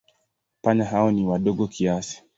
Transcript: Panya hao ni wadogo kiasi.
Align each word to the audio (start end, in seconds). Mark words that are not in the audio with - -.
Panya 0.61 0.85
hao 0.85 1.11
ni 1.11 1.25
wadogo 1.27 1.67
kiasi. 1.67 2.23